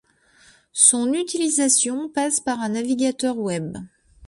Son 0.73 1.13
utilisation 1.13 2.09
passe 2.09 2.39
par 2.39 2.59
un 2.59 2.69
navigateur 2.69 3.37
Web. 3.37 3.77